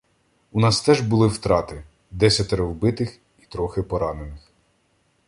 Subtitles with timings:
[0.51, 4.51] У нас теж були втрати— десятеро вбитих і трохи поранених.